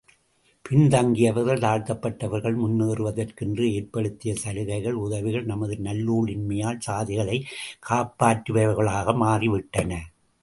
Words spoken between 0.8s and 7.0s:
தங்கியவர்கள், தாழ்த்தப்பட்டவர்கள் முன்னேறுவதற்கு என்று ஏற்படுத்திய சலுகைகள், உதவிகள் நமது நல்லூழின்மையால்